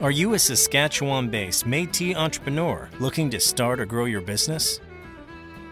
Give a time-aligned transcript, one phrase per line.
[0.00, 4.80] Are you a Saskatchewan based Metis entrepreneur looking to start or grow your business?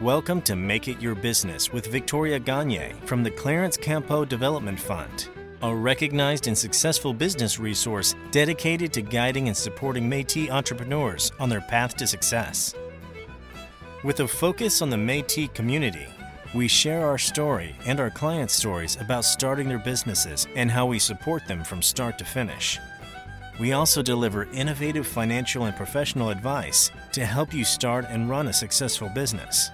[0.03, 5.31] Welcome to Make It Your Business with Victoria Gagne from the Clarence Campeau Development Fund,
[5.63, 11.63] a recognized and successful business resource dedicated to guiding and supporting Metis entrepreneurs on their
[11.63, 12.75] path to success.
[14.05, 16.07] With a focus on the Metis community,
[16.55, 20.99] we share our story and our clients' stories about starting their businesses and how we
[20.99, 22.79] support them from start to finish.
[23.59, 28.53] We also deliver innovative financial and professional advice to help you start and run a
[28.53, 29.71] successful business.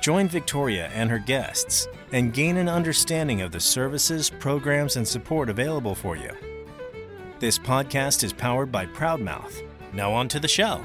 [0.00, 5.50] Join Victoria and her guests and gain an understanding of the services, programs, and support
[5.50, 6.30] available for you.
[7.40, 9.62] This podcast is powered by Proudmouth.
[9.92, 10.82] Now, on to the show.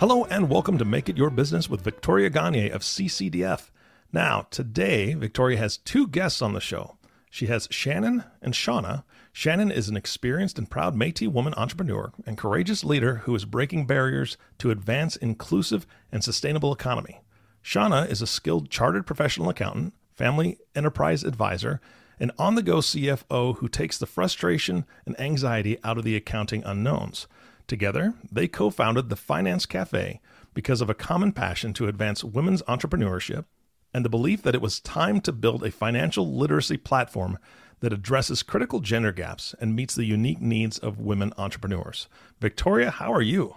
[0.00, 3.70] Hello, and welcome to Make It Your Business with Victoria Gagne of CCDF.
[4.12, 6.96] Now, today, Victoria has two guests on the show.
[7.30, 9.04] She has Shannon and Shauna,
[9.38, 13.86] Shannon is an experienced and proud Metis woman entrepreneur and courageous leader who is breaking
[13.86, 17.20] barriers to advance inclusive and sustainable economy.
[17.62, 21.82] Shauna is a skilled chartered professional accountant, family enterprise advisor,
[22.18, 26.64] and on the go CFO who takes the frustration and anxiety out of the accounting
[26.64, 27.26] unknowns.
[27.66, 30.18] Together, they co founded the Finance Cafe
[30.54, 33.44] because of a common passion to advance women's entrepreneurship
[33.92, 37.38] and the belief that it was time to build a financial literacy platform
[37.80, 42.08] that addresses critical gender gaps and meets the unique needs of women entrepreneurs.
[42.40, 43.56] Victoria, how are you?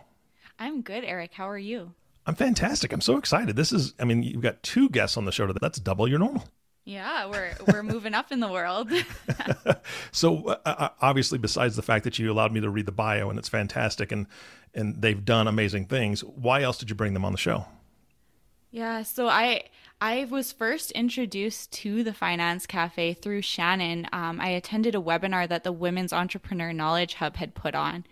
[0.57, 1.33] I'm good, Eric.
[1.33, 1.93] How are you?
[2.25, 2.91] I'm fantastic.
[2.91, 3.55] I'm so excited.
[3.55, 5.59] This is, I mean, you've got two guests on the show today.
[5.61, 6.43] That's double your normal.
[6.85, 8.91] Yeah, we're we're moving up in the world.
[10.11, 13.29] so uh, uh, obviously, besides the fact that you allowed me to read the bio
[13.29, 14.25] and it's fantastic, and
[14.73, 17.65] and they've done amazing things, why else did you bring them on the show?
[18.71, 19.65] Yeah, so I
[20.01, 24.07] I was first introduced to the Finance Cafe through Shannon.
[24.13, 28.05] Um, I attended a webinar that the Women's Entrepreneur Knowledge Hub had put on.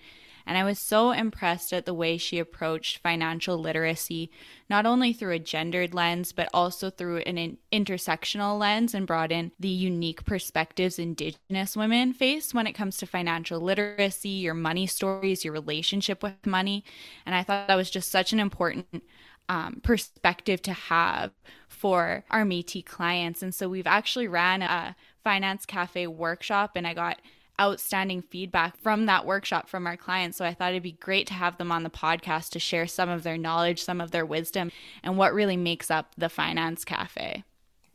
[0.46, 4.32] And I was so impressed at the way she approached financial literacy,
[4.70, 9.32] not only through a gendered lens, but also through an in- intersectional lens and brought
[9.32, 14.88] in the unique perspectives Indigenous women face when it comes to financial literacy, your money
[14.88, 16.84] stories, your relationship with money.
[17.26, 19.04] And I thought that was just such an important
[19.50, 21.32] um, perspective to have
[21.78, 23.42] for our Metis clients.
[23.42, 27.22] And so we've actually ran a finance cafe workshop and I got
[27.60, 30.38] outstanding feedback from that workshop from our clients.
[30.38, 33.10] So I thought it'd be great to have them on the podcast to share some
[33.10, 34.72] of their knowledge, some of their wisdom,
[35.04, 37.44] and what really makes up the finance cafe.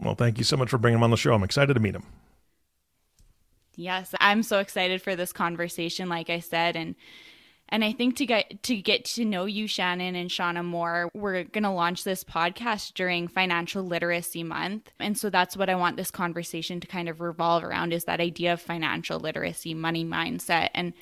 [0.01, 1.33] Well, thank you so much for bringing them on the show.
[1.33, 2.07] I'm excited to meet them.
[3.77, 6.77] Yes, I'm so excited for this conversation, like I said.
[6.77, 6.95] And
[7.73, 11.45] and I think to get to get to know you, Shannon and Shauna more, we're
[11.45, 14.91] gonna launch this podcast during Financial Literacy Month.
[15.01, 18.21] And so that's what I want this conversation to kind of revolve around is that
[18.21, 20.69] idea of financial literacy, money mindset.
[20.75, 20.93] And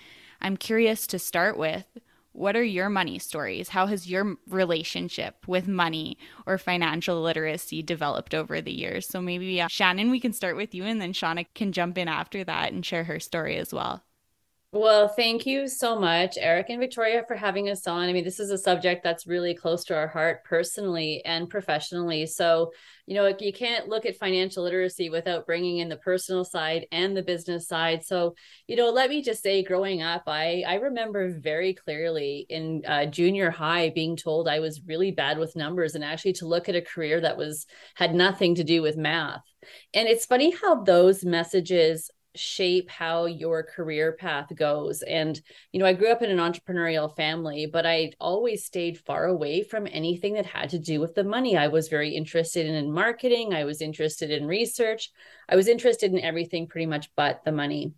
[0.40, 1.86] I'm curious to start with
[2.32, 3.70] what are your money stories?
[3.70, 6.16] How has your relationship with money
[6.46, 9.08] or financial literacy developed over the years?
[9.08, 12.06] So maybe uh, Shannon, we can start with you, and then Shauna can jump in
[12.06, 14.04] after that and share her story as well.
[14.72, 18.08] Well, thank you so much, Eric and Victoria, for having us on.
[18.08, 22.24] I mean, this is a subject that's really close to our heart personally and professionally.
[22.26, 22.70] So,
[23.04, 27.16] you know, you can't look at financial literacy without bringing in the personal side and
[27.16, 28.04] the business side.
[28.04, 28.36] So,
[28.68, 33.06] you know, let me just say, growing up, I I remember very clearly in uh,
[33.06, 36.76] junior high being told I was really bad with numbers and actually to look at
[36.76, 37.66] a career that was
[37.96, 39.42] had nothing to do with math.
[39.94, 45.02] And it's funny how those messages shape how your career path goes.
[45.02, 45.40] And
[45.72, 49.62] you know i grew up in an entrepreneurial family but i always stayed far away
[49.62, 51.56] from anything that had to do with the money.
[51.56, 53.54] I was very interested in, in marketing.
[53.54, 55.10] I was interested in research.
[55.48, 57.92] I was interested in everything pretty much but the money.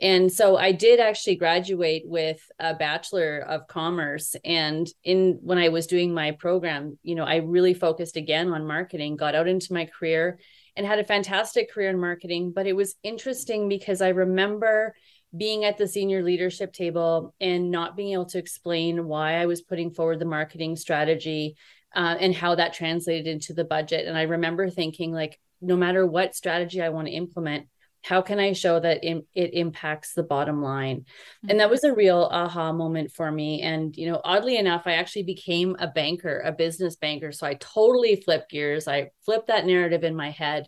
[0.00, 4.34] And so i did actually graduate with a bachelor of commerce.
[4.44, 8.66] And in when i was doing my program you know i really focused again on
[8.66, 10.38] marketing got out into my career
[10.76, 12.52] and had a fantastic career in marketing.
[12.52, 14.94] But it was interesting because I remember
[15.36, 19.62] being at the senior leadership table and not being able to explain why I was
[19.62, 21.56] putting forward the marketing strategy
[21.94, 24.06] uh, and how that translated into the budget.
[24.06, 27.66] And I remember thinking, like, no matter what strategy I want to implement,
[28.04, 30.98] how can i show that it, it impacts the bottom line?
[30.98, 31.50] Mm-hmm.
[31.50, 33.62] and that was a real aha moment for me.
[33.62, 37.32] And you know oddly enough i actually became a banker a business banker.
[37.32, 38.86] So i totally flipped gears.
[38.86, 40.66] I flipped that narrative in my head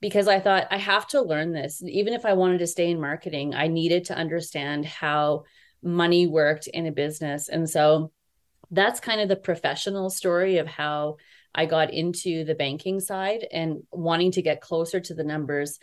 [0.00, 1.82] because i thought i have to learn this.
[1.86, 5.44] Even if i wanted to stay in marketing i needed to understand how
[5.82, 7.48] money worked in a business.
[7.48, 8.12] And so
[8.70, 11.16] that's kind of the professional story of how
[11.54, 15.78] I got into the banking side and wanting to get closer to the numbers.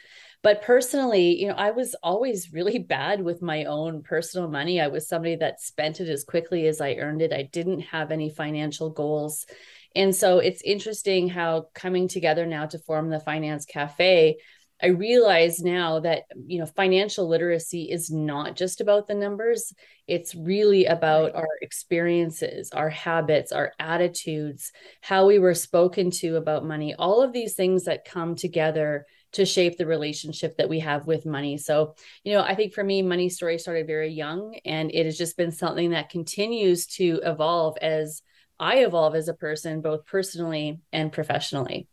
[0.47, 4.79] But personally you know i was always really bad with my own personal money.
[4.79, 7.33] I was somebody that spent it as quickly as i earned it.
[7.33, 9.45] I didn't have any financial goals.
[9.94, 14.38] And so it's interesting how coming together now to form the finance cafe
[14.81, 19.73] I realize now that you know financial literacy is not just about the numbers.
[20.07, 24.71] It's really about our experiences our habits our attitudes
[25.01, 29.45] how we were spoken to about money all of these things that come together to
[29.45, 33.01] shape the relationship that we have with money so you know I think for me
[33.01, 37.77] money story started very young and it has just been something that continues to evolve
[37.81, 38.21] as
[38.59, 41.88] I evolve as a person both personally and professionally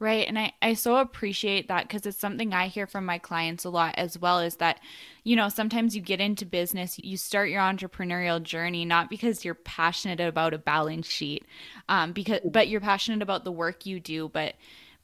[0.00, 0.26] Right.
[0.26, 3.70] And I, I so appreciate that because it's something I hear from my clients a
[3.70, 4.80] lot as well is that,
[5.22, 9.54] you know, sometimes you get into business, you start your entrepreneurial journey, not because you're
[9.54, 11.46] passionate about a balance sheet,
[11.88, 14.54] um, because, but you're passionate about the work you do, but,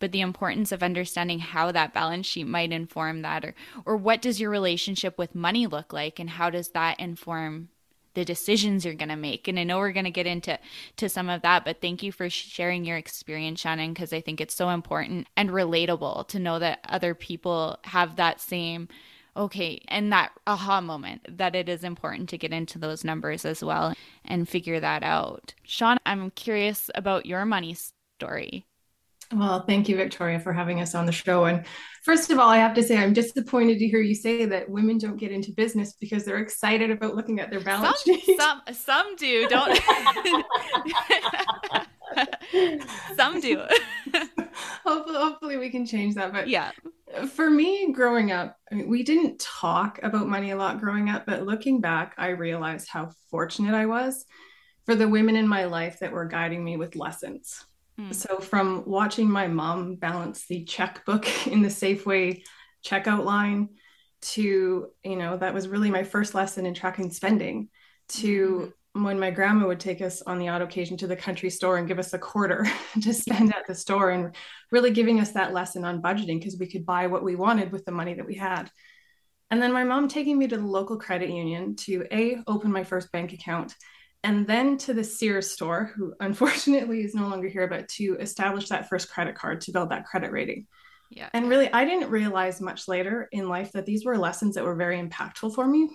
[0.00, 3.54] but the importance of understanding how that balance sheet might inform that or,
[3.84, 7.68] or what does your relationship with money look like and how does that inform
[8.14, 9.46] the decisions you're going to make?
[9.46, 10.58] And i know we're going to get into
[10.96, 14.40] to some of that but thank you for sharing your experience shannon because i think
[14.40, 18.88] it's so important and relatable to know that other people have that same
[19.36, 23.62] okay and that aha moment that it is important to get into those numbers as
[23.62, 23.94] well
[24.24, 25.54] and figure that out.
[25.66, 27.76] Shauna i'm curious about your money
[28.18, 28.66] story
[29.32, 31.44] well, thank you, Victoria, for having us on the show.
[31.44, 31.64] And
[32.02, 34.98] first of all, I have to say, I'm disappointed to hear you say that women
[34.98, 38.40] don't get into business because they're excited about looking at their balance some, sheet.
[38.40, 39.78] Some, some do, don't.
[43.16, 43.62] some do.
[44.84, 46.32] hopefully, hopefully, we can change that.
[46.32, 46.72] But yeah,
[47.32, 51.24] for me, growing up, I mean, we didn't talk about money a lot growing up.
[51.24, 54.24] But looking back, I realized how fortunate I was
[54.86, 57.64] for the women in my life that were guiding me with lessons
[58.00, 58.12] Hmm.
[58.12, 62.42] So, from watching my mom balance the checkbook in the Safeway
[62.84, 63.68] checkout line
[64.22, 67.68] to, you know, that was really my first lesson in tracking spending,
[68.08, 69.04] to mm-hmm.
[69.04, 71.88] when my grandma would take us on the odd occasion to the country store and
[71.88, 72.66] give us a quarter
[73.02, 74.34] to spend at the store and
[74.70, 77.84] really giving us that lesson on budgeting because we could buy what we wanted with
[77.84, 78.70] the money that we had.
[79.50, 82.84] And then my mom taking me to the local credit union to A, open my
[82.84, 83.74] first bank account
[84.22, 88.68] and then to the Sears store, who unfortunately is no longer here, but to establish
[88.68, 90.66] that first credit card to build that credit rating.
[91.10, 91.28] Yeah.
[91.32, 94.76] And really, I didn't realize much later in life that these were lessons that were
[94.76, 95.90] very impactful for me.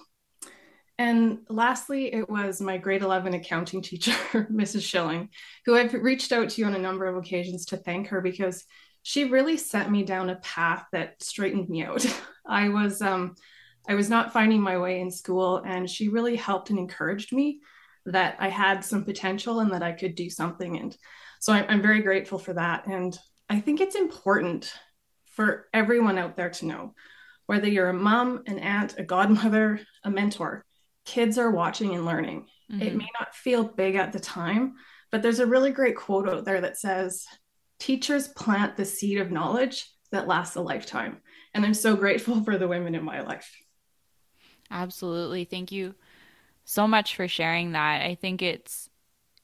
[0.97, 4.13] And lastly, it was my grade 11 accounting teacher,
[4.51, 4.83] Mrs.
[4.83, 5.29] Schilling,
[5.65, 8.65] who I've reached out to on a number of occasions to thank her because
[9.03, 12.05] she really sent me down a path that straightened me out.
[12.47, 13.35] I was um,
[13.87, 17.59] I was not finding my way in school, and she really helped and encouraged me
[18.05, 20.77] that I had some potential and that I could do something.
[20.77, 20.95] And
[21.39, 22.87] so I'm, I'm very grateful for that.
[22.87, 23.17] And
[23.49, 24.71] I think it's important
[25.25, 26.93] for everyone out there to know
[27.47, 30.65] whether you're a mom, an aunt, a godmother, a mentor,
[31.05, 32.47] kids are watching and learning.
[32.71, 32.81] Mm-hmm.
[32.81, 34.75] It may not feel big at the time,
[35.11, 37.25] but there's a really great quote out there that says,
[37.77, 41.21] Teachers plant the seed of knowledge that lasts a lifetime.
[41.53, 43.51] And I'm so grateful for the women in my life.
[44.71, 45.45] Absolutely.
[45.45, 45.93] Thank you
[46.65, 48.01] so much for sharing that.
[48.01, 48.89] I think it's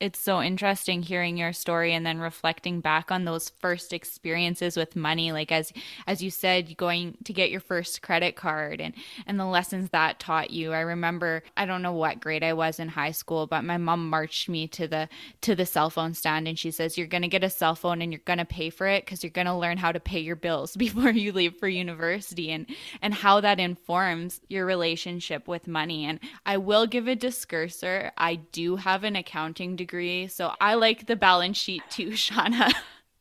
[0.01, 4.95] it's so interesting hearing your story and then reflecting back on those first experiences with
[4.95, 5.71] money like as
[6.07, 8.95] as you said going to get your first credit card and
[9.27, 10.73] and the lessons that taught you.
[10.73, 14.09] I remember i don't know what grade i was in high school but my mom
[14.09, 15.07] marched me to the
[15.41, 18.01] to the cell phone stand and she says you're going to get a cell phone
[18.01, 20.19] and you're going to pay for it cuz you're going to learn how to pay
[20.19, 22.49] your bills before you leave for university.
[22.49, 22.65] And
[23.03, 26.05] and how that informs your relationship with money.
[26.05, 30.27] And i will give a discursor i do have an accounting degree degree.
[30.27, 32.73] So I like the balance sheet too, Shauna.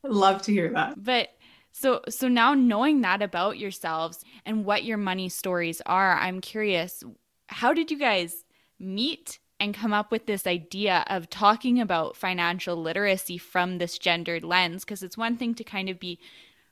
[0.03, 1.03] Love to hear that.
[1.03, 1.29] But
[1.73, 7.03] so so now knowing that about yourselves and what your money stories are, I'm curious,
[7.47, 8.45] how did you guys
[8.79, 14.43] meet and come up with this idea of talking about financial literacy from this gendered
[14.43, 16.17] lens because it's one thing to kind of be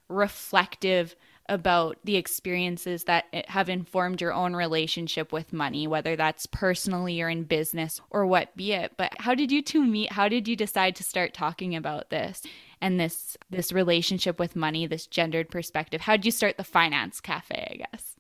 [0.08, 1.16] reflective
[1.50, 7.28] about the experiences that have informed your own relationship with money, whether that's personally or
[7.28, 8.94] in business or what be it.
[8.96, 10.14] But how did you two meet?
[10.14, 12.44] How did you decide to start talking about this
[12.80, 16.02] and this this relationship with money, this gendered perspective?
[16.02, 18.16] How did you start the finance cafe, I guess?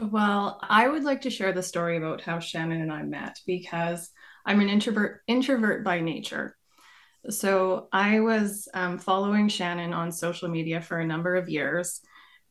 [0.00, 4.10] Well, I would like to share the story about how Shannon and I met because
[4.46, 6.56] I'm an introvert introvert by nature.
[7.28, 12.00] So I was um, following Shannon on social media for a number of years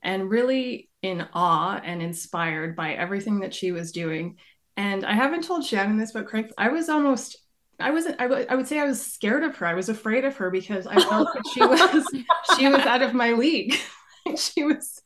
[0.01, 4.37] and really in awe and inspired by everything that she was doing.
[4.77, 7.37] And I haven't told Shannon this, but Craig, I was almost,
[7.79, 9.65] I wasn't, I, w- I would say I was scared of her.
[9.65, 12.25] I was afraid of her because I felt that she was,
[12.57, 13.75] she was out of my league.
[14.37, 15.01] she was,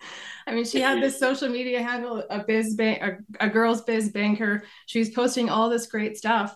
[0.45, 4.09] I mean, she had this social media handle, a biz bank, a, a girl's biz
[4.09, 4.63] banker.
[4.85, 6.55] She was posting all this great stuff.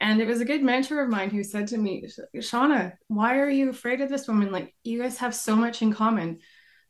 [0.00, 2.04] And it was a good mentor of mine who said to me,
[2.36, 4.52] Shauna, why are you afraid of this woman?
[4.52, 6.38] Like you guys have so much in common.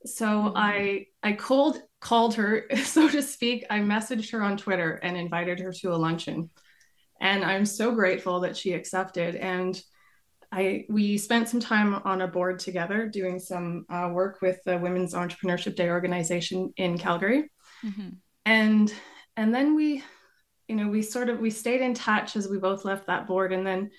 [0.07, 0.57] So mm-hmm.
[0.57, 3.64] I I called called her, so to speak.
[3.71, 6.50] I messaged her on Twitter and invited her to a luncheon.
[7.21, 9.35] And I'm so grateful that she accepted.
[9.35, 9.81] And
[10.50, 14.78] I we spent some time on a board together doing some uh, work with the
[14.78, 17.50] Women's Entrepreneurship Day organization in Calgary,
[17.85, 18.11] mm-hmm.
[18.47, 18.93] and
[19.37, 20.02] and then we,
[20.67, 23.52] you know, we sort of we stayed in touch as we both left that board,
[23.52, 23.90] and then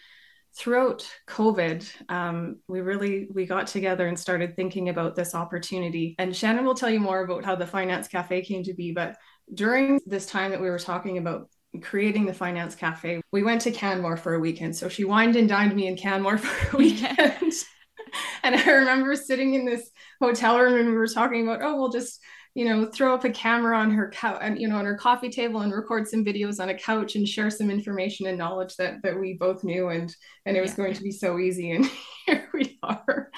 [0.60, 6.16] throughout COVID, um, we really we got together and started thinking about this opportunity.
[6.20, 9.16] And Shannon will tell you more about how the Finance Cafe came to be, but
[9.54, 11.50] during this time that we were talking about
[11.82, 15.48] creating the finance cafe we went to canmore for a weekend so she wined and
[15.48, 17.54] dined me in canmore for a weekend
[18.44, 21.92] and i remember sitting in this hotel room and we were talking about oh we'll
[21.92, 22.22] just
[22.56, 25.30] you know throw up a camera on her couch and you know on her coffee
[25.30, 29.02] table and record some videos on a couch and share some information and knowledge that
[29.04, 30.16] that we both knew and
[30.46, 30.78] and it was yeah.
[30.78, 31.90] going to be so easy and
[32.26, 33.30] here we are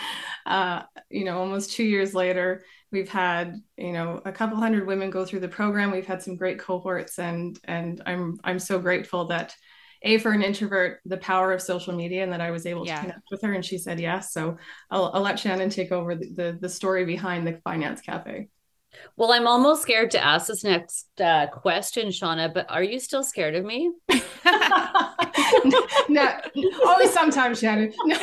[0.45, 5.09] uh, you know almost two years later we've had you know a couple hundred women
[5.09, 9.25] go through the program we've had some great cohorts and and i'm i'm so grateful
[9.25, 9.53] that
[10.03, 12.95] a for an introvert the power of social media and that i was able yeah.
[12.95, 14.57] to connect with her and she said yes so
[14.89, 18.47] i'll, I'll let shannon take over the, the, the story behind the finance cafe
[19.15, 23.23] well i'm almost scared to ask this next uh, question shauna but are you still
[23.23, 23.91] scared of me
[26.09, 26.39] no,
[26.85, 28.17] always sometimes shannon no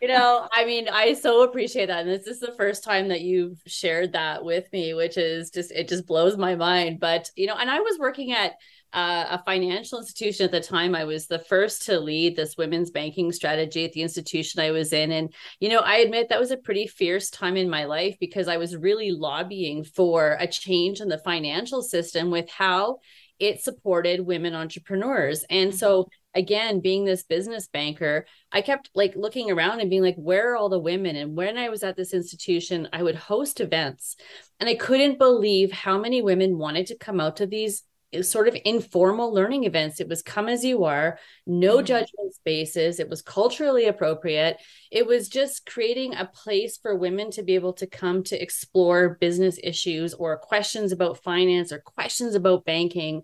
[0.00, 2.06] you know, I mean, I so appreciate that.
[2.06, 5.72] And this is the first time that you've shared that with me, which is just,
[5.72, 7.00] it just blows my mind.
[7.00, 8.52] But, you know, and I was working at
[8.92, 10.94] uh, a financial institution at the time.
[10.94, 14.92] I was the first to lead this women's banking strategy at the institution I was
[14.92, 15.12] in.
[15.12, 18.48] And, you know, I admit that was a pretty fierce time in my life because
[18.48, 22.98] I was really lobbying for a change in the financial system with how
[23.38, 25.44] it supported women entrepreneurs.
[25.48, 30.16] And so again being this business banker i kept like looking around and being like
[30.16, 33.60] where are all the women and when i was at this institution i would host
[33.60, 34.16] events
[34.60, 37.82] and i couldn't believe how many women wanted to come out to these
[38.22, 40.00] sort of informal learning events.
[40.00, 41.86] It was come as you are, no mm-hmm.
[41.86, 43.00] judgment spaces.
[43.00, 44.58] It was culturally appropriate.
[44.90, 49.18] It was just creating a place for women to be able to come to explore
[49.20, 53.22] business issues or questions about finance or questions about banking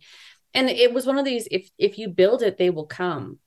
[0.54, 3.38] and it was one of these if if you build it they will come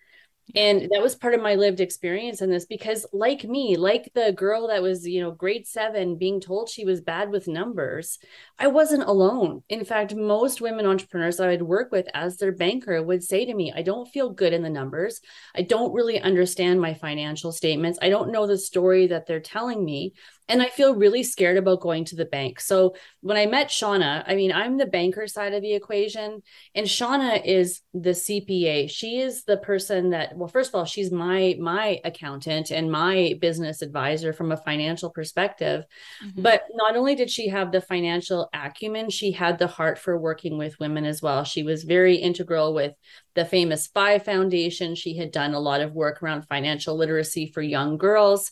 [0.55, 4.31] and that was part of my lived experience in this because like me like the
[4.31, 8.17] girl that was you know grade 7 being told she was bad with numbers
[8.57, 9.63] i wasn't alone.
[9.69, 13.53] In fact most women entrepreneurs that i'd work with as their banker would say to
[13.53, 15.21] me i don't feel good in the numbers.
[15.55, 17.99] I don't really understand my financial statements.
[18.01, 20.13] I don't know the story that they're telling me
[20.49, 22.59] and I feel really scared about going to the bank.
[22.59, 26.41] So when I met Shauna, I mean, I'm the banker side of the equation,
[26.73, 28.89] and Shauna is the CPA.
[28.89, 33.35] She is the person that, well, first of all, she's my my accountant and my
[33.41, 35.85] business advisor from a financial perspective.
[36.23, 36.41] Mm-hmm.
[36.41, 40.57] But not only did she have the financial acumen, she had the heart for working
[40.57, 41.43] with women as well.
[41.43, 42.93] She was very integral with
[43.35, 44.95] the famous Five Foundation.
[44.95, 48.51] She had done a lot of work around financial literacy for young girls.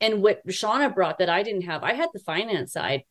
[0.00, 3.04] And what Shauna brought that I didn't have, I had the finance side,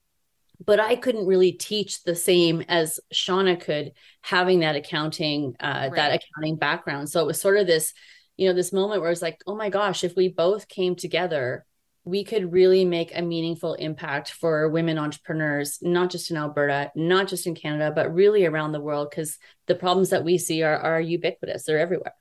[0.66, 5.96] but I couldn't really teach the same as Shauna could, having that accounting, uh, right.
[5.96, 7.10] that accounting background.
[7.10, 7.94] So it was sort of this,
[8.38, 11.66] you know, this moment where it's like, oh my gosh, if we both came together,
[12.06, 17.28] we could really make a meaningful impact for women entrepreneurs, not just in Alberta, not
[17.28, 20.78] just in Canada, but really around the world, because the problems that we see are,
[20.78, 22.16] are ubiquitous, they're everywhere.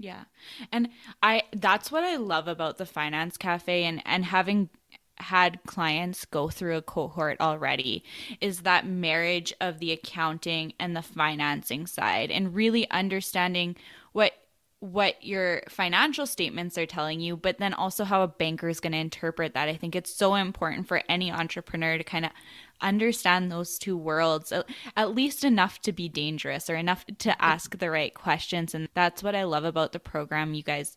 [0.00, 0.24] Yeah.
[0.72, 0.88] And
[1.22, 4.70] I that's what I love about the finance cafe and and having
[5.18, 8.02] had clients go through a cohort already
[8.40, 13.76] is that marriage of the accounting and the financing side and really understanding
[14.12, 14.32] what
[14.80, 18.92] what your financial statements are telling you, but then also how a banker is going
[18.92, 19.68] to interpret that.
[19.68, 22.32] I think it's so important for any entrepreneur to kind of
[22.80, 24.54] understand those two worlds
[24.96, 28.74] at least enough to be dangerous or enough to ask the right questions.
[28.74, 30.96] And that's what I love about the program you guys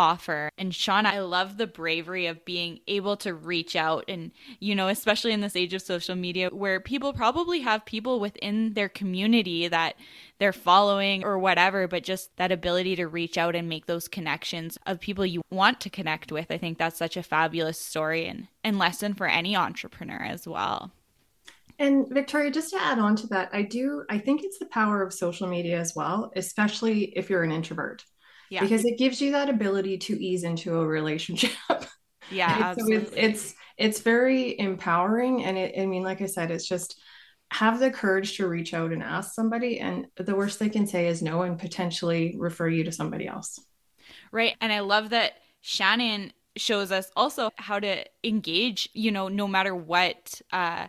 [0.00, 0.48] offer.
[0.56, 4.88] And Shauna, I love the bravery of being able to reach out and, you know,
[4.88, 9.68] especially in this age of social media where people probably have people within their community
[9.68, 9.96] that
[10.38, 14.78] they're following or whatever, but just that ability to reach out and make those connections
[14.86, 16.50] of people you want to connect with.
[16.50, 20.92] I think that's such a fabulous story and, and lesson for any entrepreneur as well.
[21.78, 25.02] And Victoria, just to add on to that, I do, I think it's the power
[25.02, 28.04] of social media as well, especially if you're an introvert
[28.50, 28.60] yeah.
[28.60, 31.52] because it gives you that ability to ease into a relationship.
[32.32, 35.42] Yeah so it's, it's it's very empowering.
[35.42, 37.00] And it i mean like i said it's just
[37.50, 39.80] have the courage to reach out and ask somebody.
[39.80, 43.58] And the worst they can say is no and potentially refer you to somebody else.
[44.30, 44.54] Right.
[44.60, 49.74] And i love that shannon shows us also how to engage you know no matter
[49.74, 50.86] what uh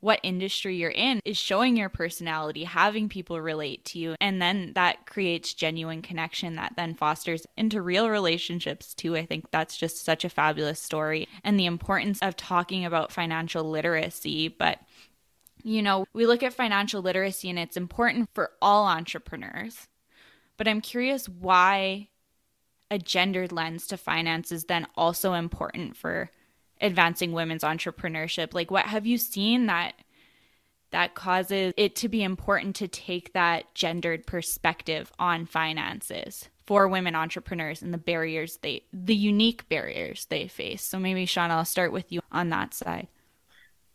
[0.00, 4.14] what industry you're in is showing your personality, having people relate to you.
[4.20, 9.16] And then that creates genuine connection that then fosters into real relationships too.
[9.16, 13.64] I think that's just such a fabulous story and the importance of talking about financial
[13.68, 14.48] literacy.
[14.48, 14.78] But,
[15.64, 19.88] you know, we look at financial literacy and it's important for all entrepreneurs.
[20.56, 22.08] But I'm curious why
[22.90, 26.30] a gendered lens to finance is then also important for
[26.80, 29.94] advancing women's entrepreneurship like what have you seen that
[30.90, 37.14] that causes it to be important to take that gendered perspective on finances for women
[37.14, 41.92] entrepreneurs and the barriers they the unique barriers they face so maybe Shauna I'll start
[41.92, 43.08] with you on that side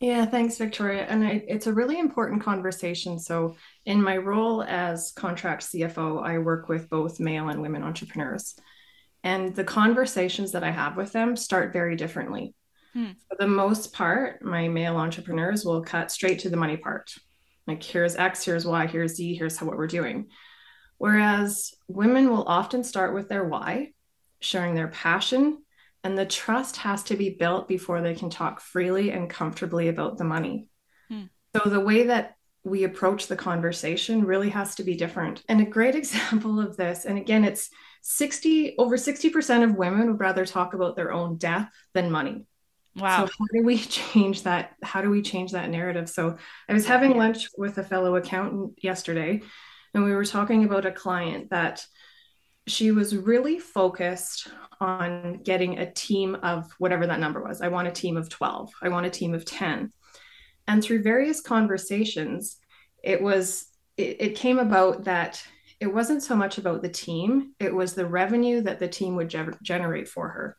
[0.00, 1.06] yeah, thanks, Victoria.
[1.08, 3.18] And I, it's a really important conversation.
[3.18, 8.54] So, in my role as contract CFO, I work with both male and women entrepreneurs.
[9.22, 12.54] And the conversations that I have with them start very differently.
[12.94, 13.12] Hmm.
[13.28, 17.12] For the most part, my male entrepreneurs will cut straight to the money part.
[17.66, 20.28] Like, here's X, here's Y, here's Z, here's how, what we're doing.
[20.98, 23.92] Whereas women will often start with their why,
[24.40, 25.58] sharing their passion,
[26.04, 30.16] and the trust has to be built before they can talk freely and comfortably about
[30.16, 30.68] the money.
[31.08, 31.24] Hmm.
[31.56, 35.42] So, the way that we approach the conversation really has to be different.
[35.48, 37.70] And a great example of this, and again, it's
[38.02, 42.44] 60 over 60% of women would rather talk about their own death than money.
[42.96, 43.26] Wow.
[43.26, 44.72] So how do we change that?
[44.82, 46.08] How do we change that narrative?
[46.08, 46.36] So
[46.68, 49.42] I was having lunch with a fellow accountant yesterday,
[49.92, 51.84] and we were talking about a client that
[52.66, 54.48] she was really focused
[54.80, 57.60] on getting a team of whatever that number was.
[57.60, 58.70] I want a team of 12.
[58.82, 59.92] I want a team of 10.
[60.66, 62.56] And through various conversations,
[63.02, 65.42] it was it, it came about that
[65.80, 69.28] it wasn't so much about the team, it was the revenue that the team would
[69.28, 70.56] ge- generate for her.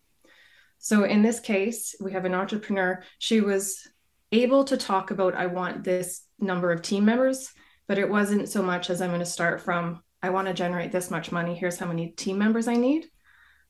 [0.85, 3.01] So in this case, we have an entrepreneur.
[3.17, 3.87] She was
[4.31, 7.51] able to talk about, I want this number of team members,
[7.87, 10.91] but it wasn't so much as I'm going to start from, I want to generate
[10.91, 11.55] this much money.
[11.55, 13.07] Here's how many team members I need.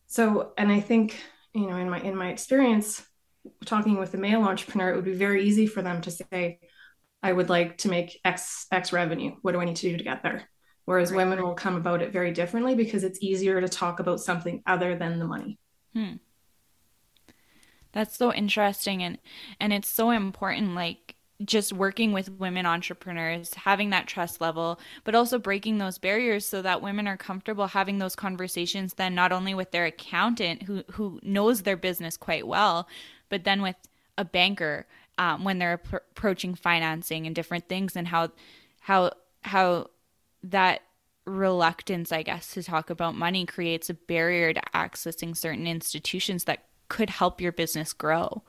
[0.08, 1.18] So, and I think,
[1.54, 3.02] you know, in my in my experience,
[3.64, 6.60] talking with a male entrepreneur, it would be very easy for them to say,
[7.24, 9.38] I would like to make X X revenue.
[9.42, 10.50] What do I need to do to get there?
[10.84, 11.20] Whereas right.
[11.20, 14.98] women will come about it very differently because it's easier to talk about something other
[14.98, 15.60] than the money.
[15.94, 16.16] Hmm.
[17.96, 19.18] That's so interesting and
[19.60, 25.16] and it's so important like just working with women entrepreneurs, having that trust level, but
[25.16, 29.54] also breaking those barriers so that women are comfortable having those conversations then not only
[29.54, 32.88] with their accountant who who knows their business quite well,
[33.30, 33.78] but then with
[34.18, 34.86] a banker
[35.18, 38.30] um, when they're ap- approaching financing and different things and how
[38.82, 39.12] how
[39.44, 39.88] how
[40.44, 40.82] that
[41.26, 46.66] reluctance, I guess, to talk about money creates a barrier to accessing certain institutions that
[46.90, 48.44] could help your business grow.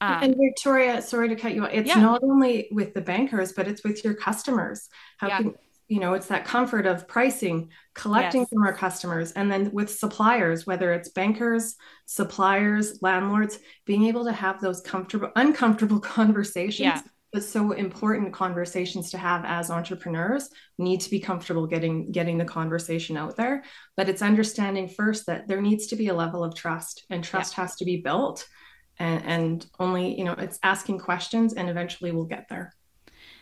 [0.00, 1.70] Um, and Victoria, sorry to cut you off.
[1.72, 2.00] It's yeah.
[2.00, 4.88] not only with the bankers, but it's with your customers.
[5.18, 5.36] How yeah.
[5.38, 5.54] can
[5.86, 8.48] you know it's that comfort of pricing, collecting yes.
[8.48, 14.32] from our customers, and then with suppliers, whether it's bankers, suppliers, landlords, being able to
[14.32, 16.80] have those comfortable, uncomfortable conversations.
[16.80, 17.00] Yeah.
[17.32, 20.50] But so important conversations to have as entrepreneurs.
[20.76, 23.64] We need to be comfortable getting getting the conversation out there.
[23.96, 27.56] But it's understanding first that there needs to be a level of trust, and trust
[27.56, 27.62] yeah.
[27.62, 28.46] has to be built
[28.98, 32.74] and, and only you know it's asking questions and eventually we'll get there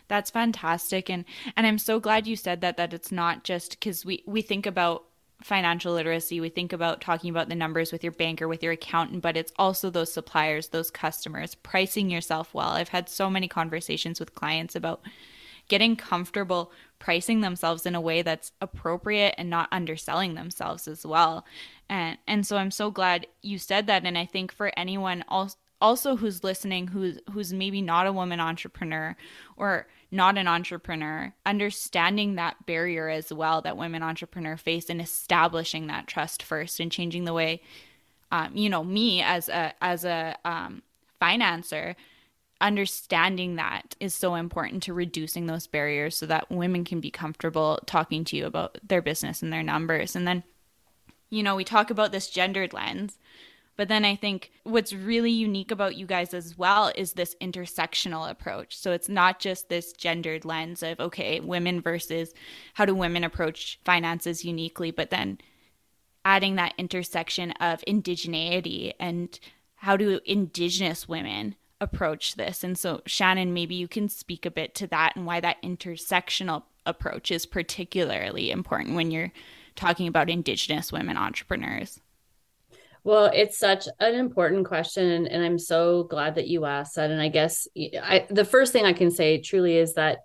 [0.07, 1.25] that's fantastic and
[1.55, 4.65] and i'm so glad you said that that it's not just because we we think
[4.65, 5.05] about
[5.41, 9.21] financial literacy we think about talking about the numbers with your banker with your accountant
[9.21, 12.69] but it's also those suppliers those customers pricing yourself well.
[12.69, 15.01] I've had so many conversations with clients about
[15.67, 21.45] getting comfortable pricing themselves in a way that's appropriate and not underselling themselves as well.
[21.89, 24.05] And and so i'm so glad you said that.
[24.05, 28.39] And i think for anyone also also who's listening who's who's maybe not a woman
[28.39, 29.15] entrepreneur
[29.57, 35.87] or not an entrepreneur understanding that barrier as well that women entrepreneur face and establishing
[35.87, 37.61] that trust first and changing the way
[38.31, 40.81] um, you know me as a as a um,
[41.21, 41.95] financer
[42.59, 47.79] understanding that is so important to reducing those barriers so that women can be comfortable
[47.87, 50.15] talking to you about their business and their numbers.
[50.15, 50.43] And then
[51.31, 53.17] you know, we talk about this gendered lens,
[53.81, 58.29] but then I think what's really unique about you guys as well is this intersectional
[58.29, 58.77] approach.
[58.77, 62.31] So it's not just this gendered lens of, okay, women versus
[62.75, 65.39] how do women approach finances uniquely, but then
[66.23, 69.39] adding that intersection of indigeneity and
[69.77, 72.63] how do indigenous women approach this?
[72.63, 76.65] And so Shannon, maybe you can speak a bit to that and why that intersectional
[76.85, 79.31] approach is particularly important when you're
[79.75, 81.99] talking about indigenous women entrepreneurs.
[83.03, 87.09] Well, it's such an important question, and, and, I'm so glad that you asked that.
[87.09, 90.19] And I guess I, the first thing I can say truly is that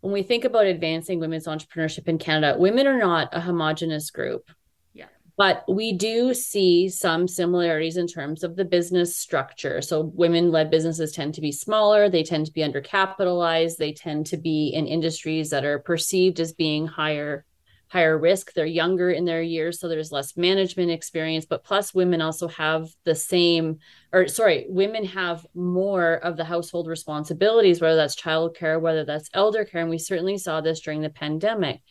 [0.00, 4.48] when we think about advancing women's entrepreneurship in Canada, women are not a homogenous group.
[4.94, 5.06] Yeah.
[5.36, 9.82] But we do see some similarities in terms of the business structure.
[9.82, 14.26] So, women led businesses tend to be smaller, they tend to be undercapitalized, they tend
[14.26, 17.44] to be in industries that are perceived as being higher
[17.90, 18.52] higher risk.
[18.52, 21.44] They're younger in their years, so there's less management experience.
[21.44, 23.78] But plus, women also have the same,
[24.12, 29.64] or sorry, women have more of the household responsibilities, whether that's childcare, whether that's elder
[29.64, 29.80] care.
[29.80, 31.82] And we certainly saw this during the pandemic.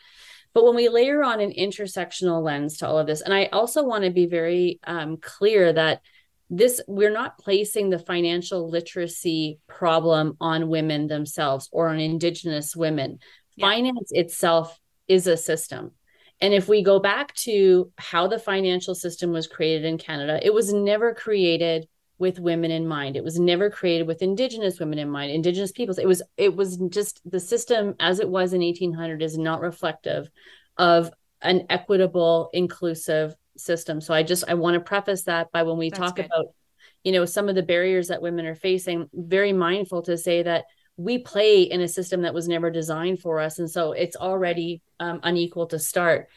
[0.53, 3.83] But when we layer on an intersectional lens to all of this, and I also
[3.83, 6.01] want to be very um, clear that
[6.49, 13.19] this we're not placing the financial literacy problem on women themselves or on indigenous women
[13.55, 13.67] yeah.
[13.67, 15.91] finance itself is a system.
[16.39, 20.53] And if we go back to how the financial system was created in Canada, it
[20.53, 23.15] was never created with women in mind.
[23.15, 25.97] It was never created with indigenous women in mind, indigenous peoples.
[25.97, 30.29] It was it was just the system as it was in 1800 is not reflective
[30.77, 34.01] of an equitable, inclusive system.
[34.01, 36.25] So I just I want to preface that by when we That's talk good.
[36.25, 36.47] about
[37.03, 40.65] you know some of the barriers that women are facing, very mindful to say that
[40.99, 44.81] we play in a system that was never designed for us and so it's already
[44.99, 46.27] um, unequal to start.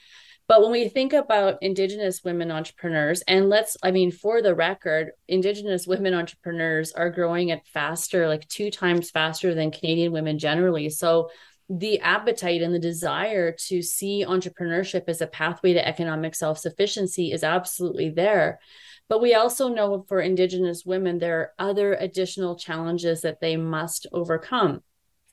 [0.46, 5.11] But when we think about indigenous women entrepreneurs and let's i mean for the record
[5.27, 10.88] indigenous women entrepreneurs are growing at faster like two times faster than canadian women generally.
[10.90, 11.31] So
[11.68, 17.42] the appetite and the desire to see entrepreneurship as a pathway to economic self-sufficiency is
[17.42, 18.61] absolutely there
[19.12, 24.07] but we also know for Indigenous women, there are other additional challenges that they must
[24.11, 24.83] overcome.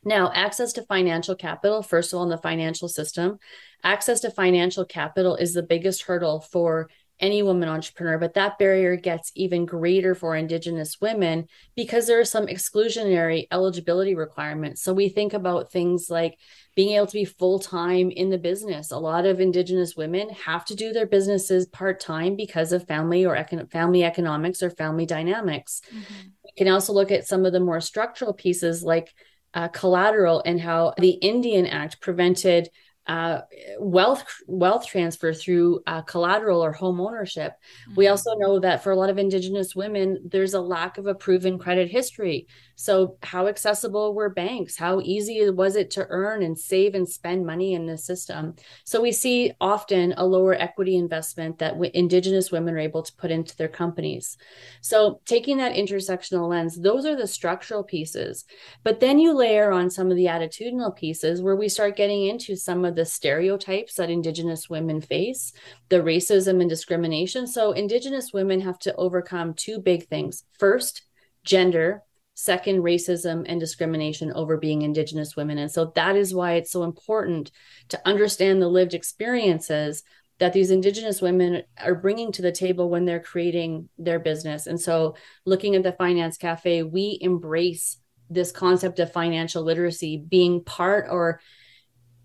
[0.03, 3.39] Now, access to financial capital, first of all, in the financial system,
[3.81, 6.89] access to financial capital is the biggest hurdle for
[7.19, 12.25] any woman entrepreneur, but that barrier gets even greater for Indigenous women because there are
[12.25, 14.81] some exclusionary eligibility requirements.
[14.81, 16.37] So we think about things like
[16.75, 18.91] being able to be full time in the business.
[18.91, 23.25] A lot of Indigenous women have to do their businesses part time because of family
[23.25, 25.81] or econ- family economics or family dynamics.
[25.89, 26.29] Mm-hmm.
[26.45, 29.13] We can also look at some of the more structural pieces like
[29.53, 32.69] uh, collateral and how the Indian Act prevented
[33.09, 33.41] uh,
[33.79, 37.53] wealth wealth transfer through uh, collateral or home ownership.
[37.53, 37.95] Mm-hmm.
[37.95, 41.15] We also know that for a lot of Indigenous women, there's a lack of a
[41.15, 42.45] proven credit history.
[42.75, 44.77] So, how accessible were banks?
[44.77, 48.55] How easy was it to earn and save and spend money in the system?
[48.85, 53.13] So, we see often a lower equity investment that w- Indigenous women are able to
[53.15, 54.37] put into their companies.
[54.81, 58.45] So, taking that intersectional lens, those are the structural pieces.
[58.83, 62.55] But then you layer on some of the attitudinal pieces where we start getting into
[62.55, 65.53] some of the stereotypes that Indigenous women face,
[65.89, 67.47] the racism and discrimination.
[67.47, 70.43] So, Indigenous women have to overcome two big things.
[70.57, 71.03] First,
[71.43, 72.03] gender
[72.39, 76.83] second racism and discrimination over being indigenous women and so that is why it's so
[76.83, 77.51] important
[77.89, 80.03] to understand the lived experiences
[80.37, 84.79] that these indigenous women are bringing to the table when they're creating their business and
[84.79, 87.97] so looking at the finance cafe we embrace
[88.29, 91.41] this concept of financial literacy being part or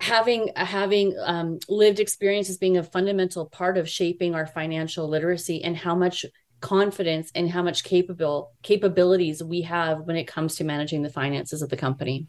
[0.04, 5.74] having having um, lived experiences being a fundamental part of shaping our financial literacy and
[5.74, 6.26] how much
[6.60, 11.62] confidence and how much capable capabilities we have when it comes to managing the finances
[11.62, 12.26] of the company.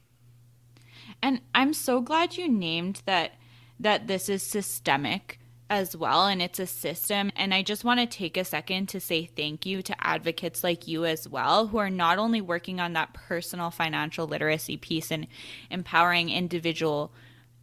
[1.22, 3.34] And I'm so glad you named that
[3.82, 8.06] that this is systemic as well and it's a system and I just want to
[8.06, 11.90] take a second to say thank you to advocates like you as well who are
[11.90, 15.28] not only working on that personal financial literacy piece and
[15.72, 17.12] empowering individual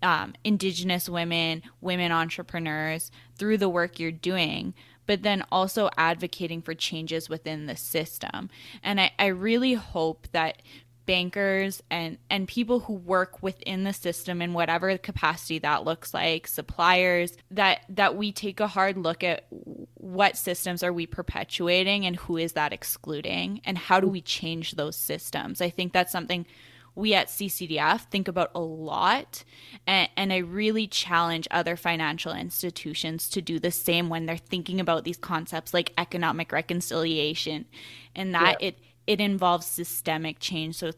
[0.03, 4.75] um, indigenous women women entrepreneurs through the work you're doing
[5.07, 8.49] but then also advocating for changes within the system.
[8.83, 10.63] And I, I really hope that
[11.05, 16.47] bankers and and people who work within the system in whatever capacity that looks like
[16.47, 19.45] suppliers that that we take a hard look at
[19.95, 24.77] what systems are we perpetuating and who is that excluding and how do we change
[24.77, 26.47] those systems i think that's something
[26.95, 29.45] we at CCDF think about a lot.
[29.87, 34.79] And, and, I really challenge other financial institutions to do the same when they're thinking
[34.79, 37.65] about these concepts like economic reconciliation
[38.15, 38.69] and that yeah.
[38.69, 40.77] it, it involves systemic change.
[40.77, 40.93] So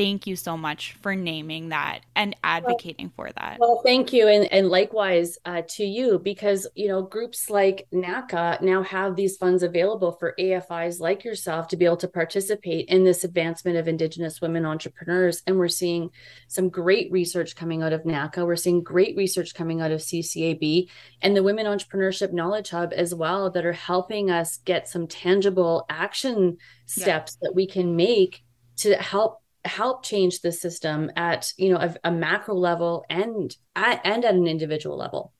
[0.00, 3.58] thank you so much for naming that and advocating well, for that.
[3.60, 4.28] Well, thank you.
[4.28, 9.36] And, and likewise uh, to you, because, you know, groups like NACCA now have these
[9.36, 13.88] funds available for AFIs like yourself to be able to participate in this advancement of
[13.88, 15.42] Indigenous women entrepreneurs.
[15.46, 16.08] And we're seeing
[16.48, 18.46] some great research coming out of NACCA.
[18.46, 20.88] We're seeing great research coming out of CCAB
[21.20, 25.84] and the Women Entrepreneurship Knowledge Hub as well that are helping us get some tangible
[25.90, 27.48] action steps yeah.
[27.48, 28.42] that we can make
[28.78, 34.00] to help help change the system at you know a, a macro level and at,
[34.04, 35.32] and at an individual level.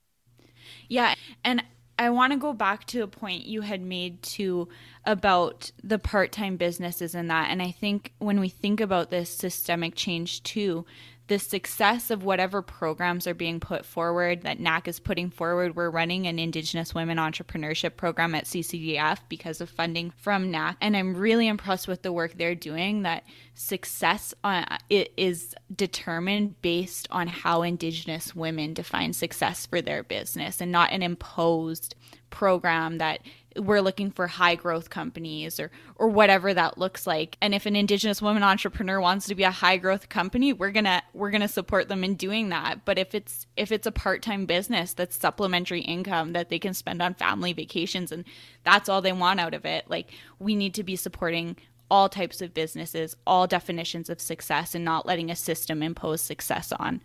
[0.89, 1.63] Yeah and
[1.99, 4.69] i want to go back to a point you had made to
[5.05, 9.95] about the part-time businesses and that and i think when we think about this systemic
[9.95, 10.85] change too
[11.31, 15.77] the success of whatever programs are being put forward that NAC is putting forward.
[15.77, 20.77] We're running an Indigenous Women Entrepreneurship Program at CCDF because of funding from NAC.
[20.81, 23.23] And I'm really impressed with the work they're doing, that
[23.55, 30.61] success uh, it is determined based on how Indigenous women define success for their business
[30.61, 31.95] and not an imposed
[32.31, 33.21] program that
[33.57, 37.37] we're looking for high growth companies or or whatever that looks like.
[37.41, 40.85] And if an indigenous woman entrepreneur wants to be a high growth company we're going
[40.85, 42.85] to we're going to support them in doing that.
[42.85, 47.03] But if it's if it's a part-time business that's supplementary income that they can spend
[47.03, 48.25] on family vacations and
[48.65, 51.57] that's all they want out of it like we need to be supporting
[51.91, 56.73] all types of businesses all definitions of success and not letting a system impose success
[56.73, 57.01] on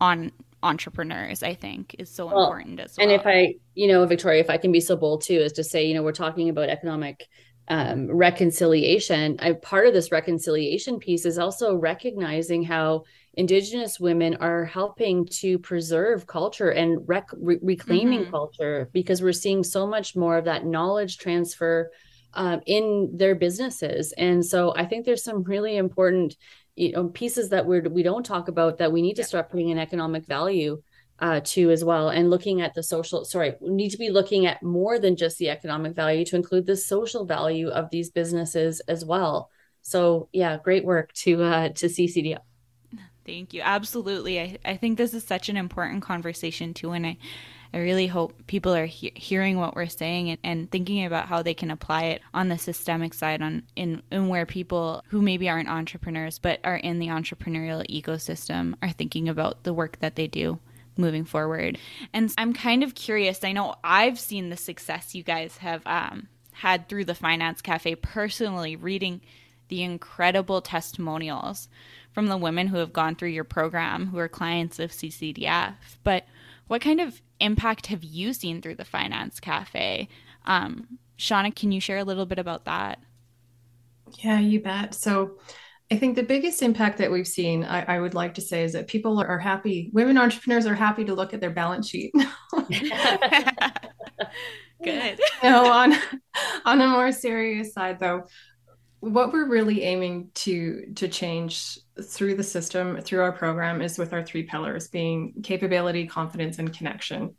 [0.00, 0.32] on
[0.62, 4.40] entrepreneurs i think is so well, important as well and if i you know victoria
[4.40, 6.68] if i can be so bold too is to say you know we're talking about
[6.68, 7.28] economic
[7.70, 14.64] um, reconciliation I, part of this reconciliation piece is also recognizing how indigenous women are
[14.64, 18.30] helping to preserve culture and rec- re- reclaiming mm-hmm.
[18.30, 21.90] culture because we're seeing so much more of that knowledge transfer
[22.34, 24.12] um, in their businesses.
[24.12, 26.36] And so i think there's some really important
[26.78, 29.70] you know pieces that we're we don't talk about that we need to start putting
[29.70, 30.80] an economic value
[31.20, 34.46] uh, to as well and looking at the social sorry we need to be looking
[34.46, 38.80] at more than just the economic value to include the social value of these businesses
[38.86, 39.50] as well.
[39.82, 42.38] So yeah great work to uh to ccdf
[43.26, 43.60] thank you.
[43.62, 44.40] Absolutely.
[44.40, 47.16] I, I think this is such an important conversation too and i
[47.72, 51.42] I really hope people are he- hearing what we're saying and, and, thinking about how
[51.42, 55.48] they can apply it on the systemic side on in, in where people who maybe
[55.48, 60.26] aren't entrepreneurs but are in the entrepreneurial ecosystem are thinking about the work that they
[60.26, 60.58] do
[60.96, 61.78] moving forward.
[62.12, 63.44] And I'm kind of curious.
[63.44, 67.94] I know I've seen the success you guys have um, had through the Finance Cafe
[67.94, 69.20] personally, reading
[69.68, 71.68] the incredible testimonials
[72.12, 75.74] from the women who have gone through your program who are clients of CCDF.
[76.02, 76.26] But
[76.66, 80.08] what kind of impact have you seen through the Finance Cafe?
[80.46, 82.98] Um, Shauna, can you share a little bit about that?
[84.18, 84.94] Yeah, you bet.
[84.94, 85.38] So,
[85.90, 88.74] I think the biggest impact that we've seen, I, I, would like to say, is
[88.74, 89.88] that people are happy.
[89.94, 92.12] Women entrepreneurs are happy to look at their balance sheet.
[94.84, 95.18] Good.
[95.42, 95.94] you know, on
[96.66, 98.26] on a more serious side, though,
[99.00, 104.12] what we're really aiming to to change through the system, through our program, is with
[104.12, 107.34] our three pillars, being capability, confidence, and connection.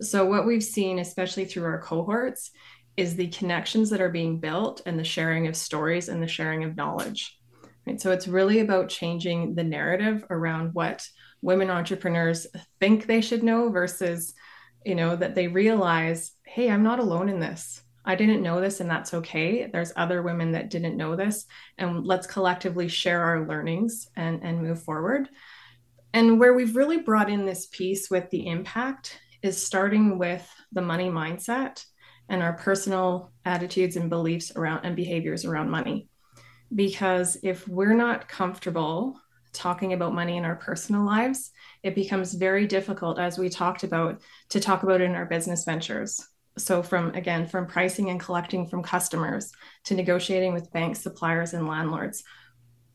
[0.00, 2.50] So, what we've seen, especially through our cohorts,
[2.96, 6.64] is the connections that are being built and the sharing of stories and the sharing
[6.64, 7.38] of knowledge
[7.86, 8.00] Right?
[8.00, 11.06] So it's really about changing the narrative around what
[11.40, 12.46] women entrepreneurs
[12.78, 14.34] think they should know versus,
[14.84, 17.82] you know, that they realize, hey, I'm not alone in this.
[18.04, 19.66] I didn't know this, and that's okay.
[19.66, 21.46] There's other women that didn't know this,
[21.78, 25.28] and let's collectively share our learnings and, and move forward.
[26.12, 30.82] And where we've really brought in this piece with the impact is starting with the
[30.82, 31.84] money mindset
[32.28, 36.08] and our personal attitudes and beliefs around and behaviors around money
[36.74, 39.18] because if we're not comfortable
[39.52, 41.50] talking about money in our personal lives,
[41.82, 45.64] it becomes very difficult, as we talked about, to talk about it in our business
[45.64, 46.26] ventures.
[46.58, 49.50] So, from again, from pricing and collecting from customers
[49.84, 52.22] to negotiating with banks, suppliers, and landlords,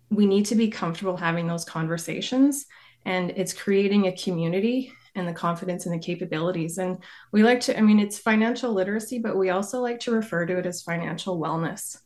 [0.09, 2.65] we need to be comfortable having those conversations.
[3.05, 6.77] And it's creating a community and the confidence and the capabilities.
[6.77, 10.45] And we like to, I mean, it's financial literacy, but we also like to refer
[10.45, 11.97] to it as financial wellness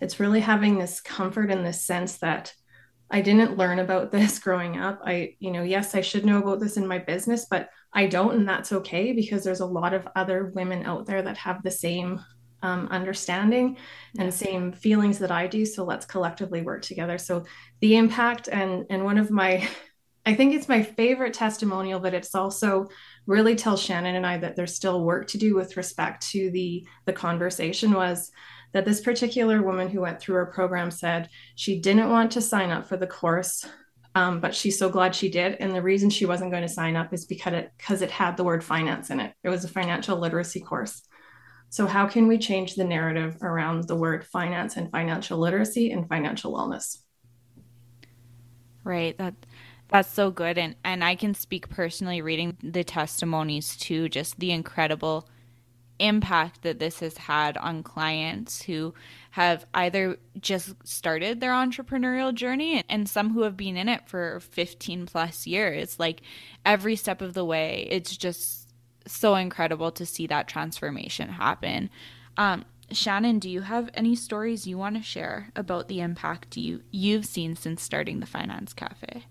[0.00, 2.52] it's really having this comfort and this sense that
[3.10, 5.00] I didn't learn about this growing up.
[5.04, 8.34] I, you know, yes, I should know about this in my business, but I don't,
[8.34, 11.70] and that's okay because there's a lot of other women out there that have the
[11.70, 12.20] same
[12.62, 13.76] um, understanding
[14.18, 15.64] and same feelings that I do.
[15.64, 17.18] So let's collectively work together.
[17.18, 17.44] So
[17.80, 19.66] the impact and and one of my,
[20.26, 22.88] I think it's my favorite testimonial, but it's also
[23.26, 26.86] really tells Shannon and I that there's still work to do with respect to the
[27.04, 28.32] the conversation was
[28.72, 32.70] that this particular woman who went through her program said she didn't want to sign
[32.70, 33.64] up for the course,
[34.14, 35.56] um, but she's so glad she did.
[35.60, 38.36] And the reason she wasn't going to sign up is because it because it had
[38.36, 39.32] the word finance in it.
[39.44, 41.02] It was a financial literacy course.
[41.68, 46.08] So how can we change the narrative around the word finance and financial literacy and
[46.08, 46.98] financial wellness?
[48.84, 49.18] Right.
[49.18, 49.34] That
[49.88, 54.50] that's so good and and I can speak personally reading the testimonies too just the
[54.50, 55.28] incredible
[55.98, 58.94] impact that this has had on clients who
[59.30, 64.40] have either just started their entrepreneurial journey and some who have been in it for
[64.40, 66.22] 15 plus years like
[66.64, 68.68] every step of the way it's just
[69.06, 71.90] so incredible to see that transformation happen
[72.36, 76.82] um, Shannon, do you have any stories you want to share about the impact you
[76.92, 79.24] you've seen since starting the Finance Cafe?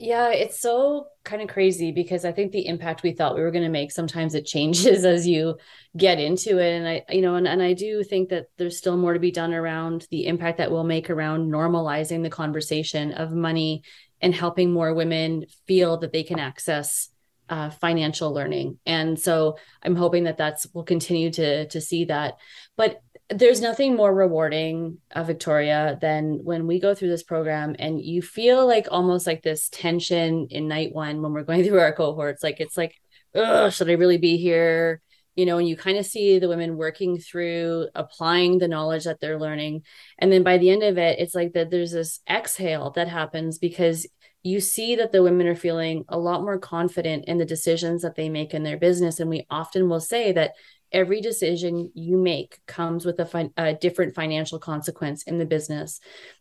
[0.00, 3.50] Yeah, it's so kind of crazy because I think the impact we thought we were
[3.50, 5.58] going to make sometimes it changes as you
[5.96, 6.76] get into it.
[6.76, 9.32] And I, you know, and, and I do think that there's still more to be
[9.32, 13.82] done around the impact that we'll make around normalizing the conversation of money
[14.20, 17.08] and helping more women feel that they can access
[17.48, 18.78] uh, financial learning.
[18.86, 22.36] And so I'm hoping that that's we'll continue to to see that.
[22.76, 28.00] But there's nothing more rewarding, uh, Victoria, than when we go through this program and
[28.00, 31.92] you feel like almost like this tension in night one when we're going through our
[31.92, 32.42] cohorts.
[32.42, 32.94] Like it's like,
[33.34, 35.02] oh, should I really be here?
[35.36, 39.20] You know, and you kind of see the women working through applying the knowledge that
[39.20, 39.82] they're learning.
[40.18, 43.58] And then by the end of it, it's like that there's this exhale that happens
[43.58, 44.06] because
[44.42, 48.16] you see that the women are feeling a lot more confident in the decisions that
[48.16, 49.20] they make in their business.
[49.20, 50.52] And we often will say that
[50.92, 56.00] every decision you make comes with a, a, different financial consequence in the business.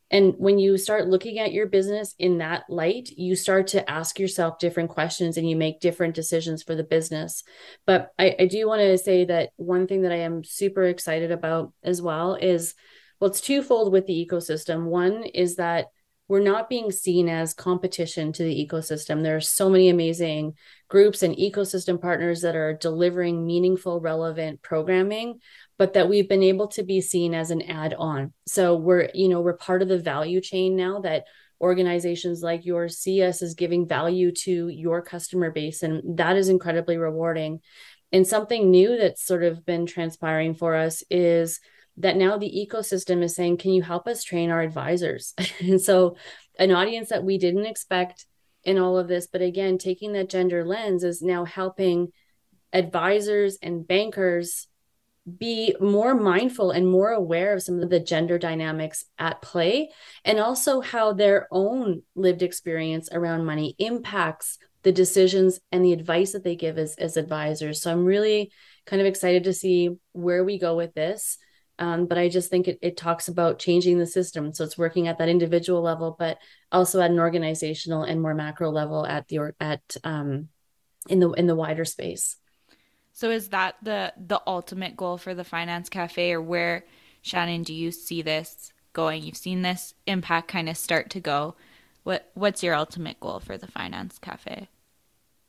[0.09, 4.19] And when you start looking at your business in that light, you start to ask
[4.19, 7.43] yourself different questions and you make different decisions for the business.
[7.85, 11.31] But I, I do want to say that one thing that I am super excited
[11.31, 12.73] about as well is
[13.19, 14.85] well, it's twofold with the ecosystem.
[14.85, 15.87] One is that
[16.27, 19.23] we're not being seen as competition to the ecosystem.
[19.23, 20.53] There are so many amazing
[20.89, 25.39] groups and ecosystem partners that are delivering meaningful, relevant programming,
[25.77, 28.33] but that we've been able to be seen as an add on.
[28.47, 31.25] So we're, you know, we're part of the value chain now that
[31.59, 35.83] organizations like yours see us as giving value to your customer base.
[35.83, 37.61] And that is incredibly rewarding.
[38.11, 41.59] And something new that's sort of been transpiring for us is
[41.97, 45.33] that now the ecosystem is saying, can you help us train our advisors?
[45.59, 46.15] and so,
[46.59, 48.25] an audience that we didn't expect
[48.67, 52.09] in all of this, but again, taking that gender lens is now helping
[52.73, 54.67] advisors and bankers
[55.37, 59.89] be more mindful and more aware of some of the gender dynamics at play
[60.25, 66.33] and also how their own lived experience around money impacts the decisions and the advice
[66.33, 67.81] that they give as, as advisors.
[67.81, 68.51] So I'm really
[68.85, 71.37] kind of excited to see where we go with this.
[71.79, 74.53] Um, but I just think it, it talks about changing the system.
[74.53, 76.39] So it's working at that individual level, but
[76.71, 80.49] also at an organizational and more macro level at the at um,
[81.07, 82.37] in the in the wider space.
[83.13, 86.85] So is that the the ultimate goal for the Finance Cafe, or where
[87.21, 89.23] Shannon do you see this going?
[89.23, 91.55] You've seen this impact kind of start to go.
[92.03, 94.69] What what's your ultimate goal for the Finance Cafe?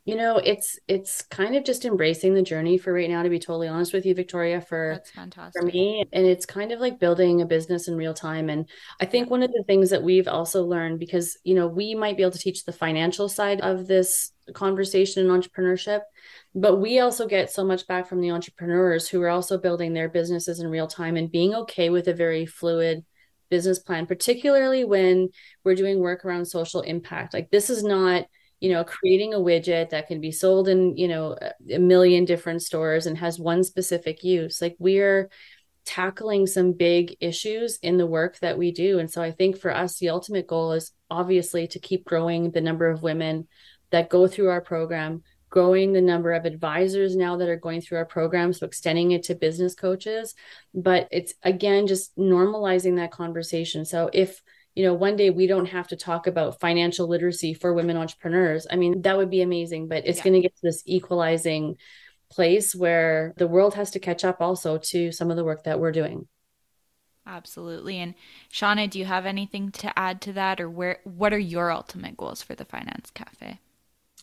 [0.09, 3.39] You know it's it's kind of just embracing the journey for right now to be
[3.39, 5.03] totally honest with you victoria for
[5.53, 8.71] for me and it's kind of like building a business in real time and
[9.03, 12.17] i think one of the things that we've also learned because you know we might
[12.17, 16.01] be able to teach the financial side of this conversation in entrepreneurship
[16.55, 20.09] but we also get so much back from the entrepreneurs who are also building their
[20.09, 23.05] businesses in real time and being okay with a very fluid
[23.51, 25.29] business plan particularly when
[25.65, 27.33] we're doing work around social impact.
[27.33, 28.27] Like this is not
[28.61, 31.37] you know creating a widget that can be sold in you know
[31.73, 34.61] a million different stores and has one specific use.
[34.61, 35.31] Like we're
[35.85, 38.99] tackling some big issues in the work that we do.
[38.99, 42.61] And so i think for us the ultimate goal is obviously to keep growing the
[42.61, 43.49] number of women
[43.91, 47.99] that go through our program growing the number of advisors now that are going through
[47.99, 50.35] our program so extending it to business coaches.
[50.75, 53.85] But it's again just normalizing that conversation.
[53.85, 54.43] So if
[54.79, 58.65] you know, one day we don't have to talk about financial literacy for women entrepreneurs.
[58.71, 60.23] I mean, that would be amazing, but it's yeah.
[60.23, 61.75] going to get to this equalizing
[62.31, 65.81] place where the world has to catch up also to some of the work that
[65.81, 66.29] we're doing.
[67.27, 67.99] Absolutely.
[67.99, 68.15] And
[68.53, 72.17] Shauna, do you have anything to add to that or where what are your ultimate
[72.17, 73.59] goals for the Finance Cafe?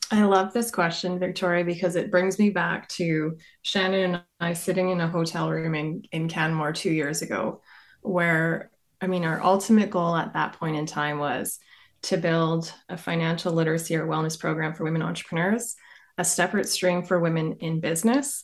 [0.09, 4.89] I love this question, Victoria, because it brings me back to Shannon and I sitting
[4.89, 7.61] in a hotel room in, in Canmore two years ago,
[8.01, 8.71] where
[9.01, 11.59] I mean, our ultimate goal at that point in time was
[12.03, 15.75] to build a financial literacy or wellness program for women entrepreneurs,
[16.17, 18.43] a separate stream for women in business,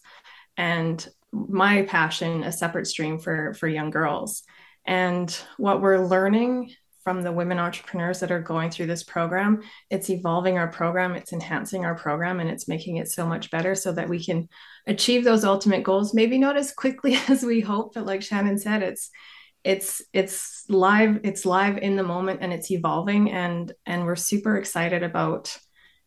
[0.58, 4.44] and my passion a separate stream for for young girls.
[4.86, 6.72] And what we're learning
[7.04, 9.62] from the women entrepreneurs that are going through this program.
[9.90, 13.74] It's evolving our program, it's enhancing our program, and it's making it so much better
[13.74, 14.48] so that we can
[14.86, 16.14] achieve those ultimate goals.
[16.14, 19.10] Maybe not as quickly as we hope, but like Shannon said, it's
[19.64, 24.58] it's it's live it's live in the moment and it's evolving and and we're super
[24.58, 25.56] excited about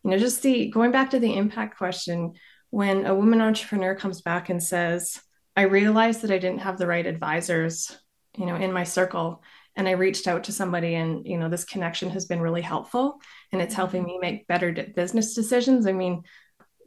[0.03, 2.33] you know just the going back to the impact question
[2.69, 5.19] when a woman entrepreneur comes back and says
[5.55, 7.97] i realized that i didn't have the right advisors
[8.37, 9.41] you know in my circle
[9.77, 13.21] and i reached out to somebody and you know this connection has been really helpful
[13.53, 14.19] and it's helping mm-hmm.
[14.21, 15.87] me make better business decisions.
[15.87, 16.23] I mean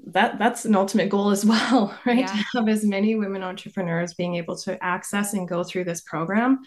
[0.07, 2.26] that that's an ultimate goal as well right yeah.
[2.26, 6.61] to have as many women entrepreneurs being able to access and go through this program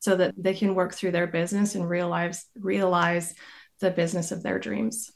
[0.00, 3.34] so that they can work through their business and realize realize
[3.80, 5.10] the business of their dreams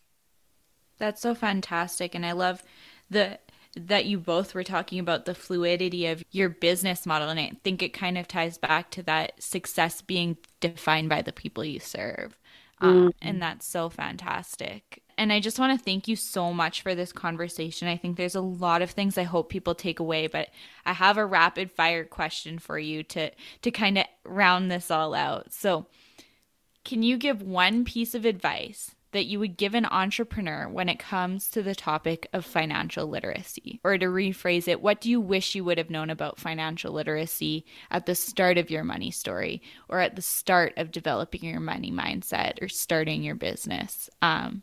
[0.99, 2.63] that's so fantastic and i love
[3.11, 3.39] the
[3.77, 7.29] that you both were talking about the fluidity of your business model.
[7.29, 11.33] And I think it kind of ties back to that success being defined by the
[11.33, 12.39] people you serve.
[12.81, 13.13] Um, mm.
[13.23, 15.03] and that's so fantastic.
[15.19, 17.89] And I just want to thank you so much for this conversation.
[17.89, 20.49] I think there's a lot of things I hope people take away, but
[20.87, 25.15] I have a rapid fire question for you to to kind of round this all
[25.15, 25.53] out.
[25.53, 25.87] So,
[26.85, 31.01] can you give one piece of advice that you would give an entrepreneur when it
[31.01, 33.81] comes to the topic of financial literacy?
[33.83, 37.65] Or to rephrase it, what do you wish you would have known about financial literacy
[37.91, 41.91] at the start of your money story or at the start of developing your money
[41.91, 44.09] mindset or starting your business?
[44.23, 44.63] Um,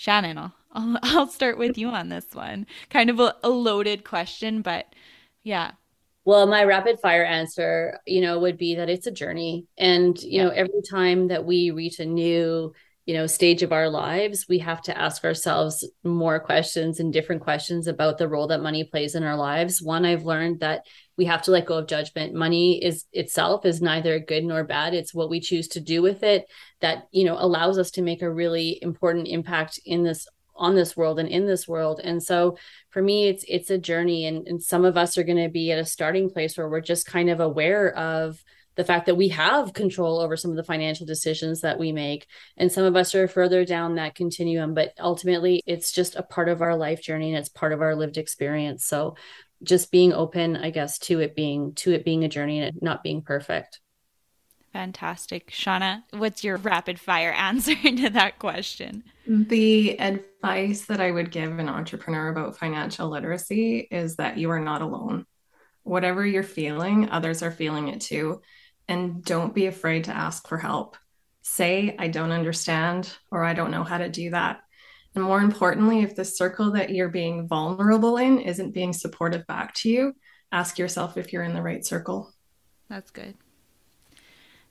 [0.00, 2.66] Shannon, I'll, I'll, I'll start with you on this one.
[2.88, 4.86] Kind of a, a loaded question, but
[5.42, 5.72] yeah.
[6.24, 9.66] Well, my rapid fire answer, you know, would be that it's a journey.
[9.76, 10.44] And, you yeah.
[10.44, 12.72] know, every time that we reach a new
[13.06, 17.42] you know stage of our lives we have to ask ourselves more questions and different
[17.42, 19.82] questions about the role that money plays in our lives.
[19.82, 20.86] One i've learned that
[21.16, 22.34] we have to let go of judgment.
[22.34, 24.94] Money is itself is neither good nor bad.
[24.94, 26.46] It's what we choose to do with it
[26.80, 30.26] that you know allows us to make a really important impact in this
[30.56, 32.00] on this world and in this world.
[32.04, 32.56] And so
[32.90, 34.26] for me it's it's a journey.
[34.26, 36.80] And, and some of us are going to be at a starting place where we're
[36.80, 38.42] just kind of aware of
[38.76, 42.26] the fact that we have control over some of the financial decisions that we make.
[42.56, 46.48] And some of us are further down that continuum, but ultimately it's just a part
[46.48, 48.84] of our life journey and it's part of our lived experience.
[48.84, 49.16] So
[49.62, 52.82] just being open, I guess, to it being to it being a journey and it
[52.82, 53.80] not being perfect.
[54.72, 55.50] Fantastic.
[55.50, 59.02] Shauna, what's your rapid fire answer to that question?
[59.26, 64.60] The advice that I would give an entrepreneur about financial literacy is that you are
[64.60, 65.26] not alone.
[65.82, 68.40] Whatever you're feeling, others are feeling it too
[68.90, 70.96] and don't be afraid to ask for help.
[71.42, 74.62] Say, I don't understand, or I don't know how to do that.
[75.14, 79.74] And more importantly, if the circle that you're being vulnerable in isn't being supportive back
[79.74, 80.14] to you,
[80.50, 82.32] ask yourself if you're in the right circle.
[82.88, 83.36] That's good.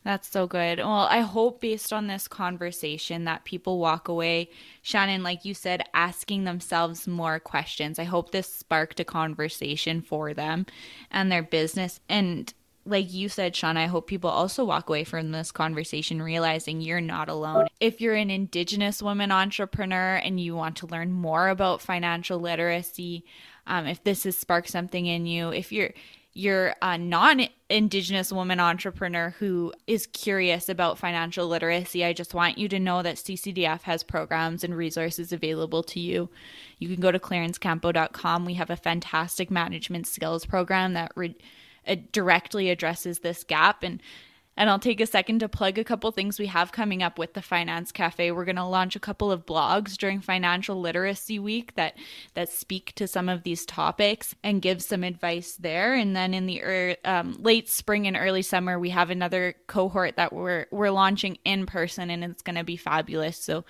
[0.09, 0.79] That's so good.
[0.79, 4.49] Well, I hope based on this conversation that people walk away,
[4.81, 7.99] Shannon, like you said, asking themselves more questions.
[7.99, 10.65] I hope this sparked a conversation for them
[11.11, 11.99] and their business.
[12.09, 12.51] And
[12.87, 17.01] like you said, Sean, I hope people also walk away from this conversation realizing you're
[17.01, 17.67] not alone.
[17.79, 23.25] If you're an Indigenous woman entrepreneur and you want to learn more about financial literacy,
[23.67, 25.91] um, if this has sparked something in you, if you're
[26.39, 32.57] you're a uh, non-indigenous woman entrepreneur who is curious about financial literacy i just want
[32.57, 36.29] you to know that ccdf has programs and resources available to you.
[36.79, 41.35] You can go to clarencecampeau.com we have a fantastic management skills program that re-
[41.87, 43.83] uh, directly addresses this gap.
[43.83, 44.01] And
[44.59, 47.33] and I'll take a second to plug a couple things we have coming up with
[47.33, 48.29] the Finance Cafe.
[48.31, 51.97] We're going to launch a couple of blogs during Financial Literacy Week that
[52.33, 55.93] that speak to some of these topics and give some advice there.
[55.93, 60.17] And then in the er, um, late spring and early summer, we have another cohort
[60.17, 63.37] that we're we're launching in person, and it's going to be fabulous.
[63.37, 63.63] So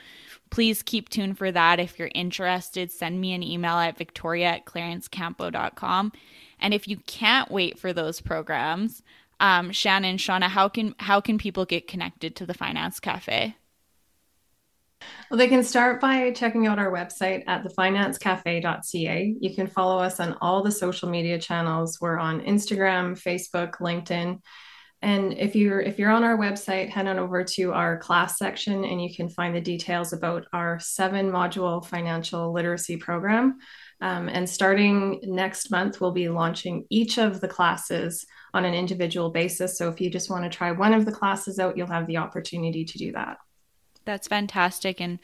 [0.49, 1.79] please keep tuned for that.
[1.79, 6.13] If you're interested, send me an email at victoria at clarencecampeau.com.
[6.59, 9.03] And if you can't wait for those programs,
[9.39, 13.55] um, Shannon, Shauna, how can how can people get connected to the Finance Cafe?
[15.29, 19.35] Well, they can start by checking out our website at thefinancecafe.ca.
[19.39, 21.99] You can follow us on all the social media channels.
[22.01, 24.39] We're on Instagram, Facebook, LinkedIn.
[25.01, 28.83] And if you're if you're on our website, head on over to our class section
[28.83, 33.59] and you can find the details about our seven module financial literacy program.
[34.01, 39.29] Um, and starting next month, we'll be launching each of the classes on an individual
[39.29, 39.77] basis.
[39.77, 42.17] So if you just want to try one of the classes out, you'll have the
[42.17, 43.37] opportunity to do that.
[44.05, 45.01] That's fantastic.
[45.01, 45.19] And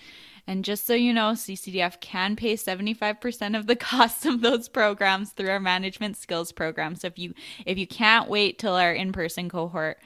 [0.45, 5.31] And just so you know, CCDF can pay 75% of the cost of those programs
[5.31, 6.95] through our management skills program.
[6.95, 7.33] So if you
[7.65, 9.99] if you can't wait till our in-person cohort,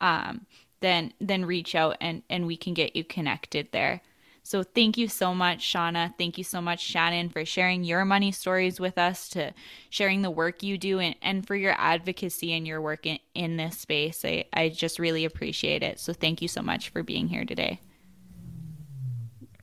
[0.00, 0.46] um,
[0.80, 4.02] then then reach out and and we can get you connected there.
[4.46, 6.14] So thank you so much, Shauna.
[6.16, 9.52] Thank you so much, Shannon, for sharing your money stories with us, to
[9.90, 13.56] sharing the work you do, and, and for your advocacy and your work in, in
[13.56, 14.24] this space.
[14.24, 15.98] I, I just really appreciate it.
[15.98, 17.80] So thank you so much for being here today.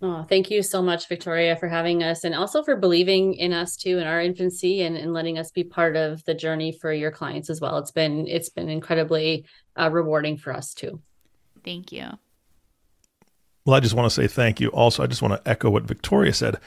[0.01, 3.77] Oh, thank you so much, Victoria, for having us and also for believing in us
[3.77, 7.09] too in our infancy and, and letting us be part of the journey for your
[7.09, 7.77] clients as well.
[7.77, 9.45] It's been it's been incredibly
[9.79, 11.01] uh, rewarding for us too.
[11.63, 12.09] Thank you.
[13.65, 14.69] Well, I just want to say thank you.
[14.69, 16.57] Also, I just want to echo what Victoria said,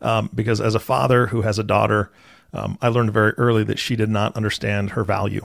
[0.00, 2.10] um, because as a father who has a daughter,
[2.52, 5.44] um, I learned very early that she did not understand her value.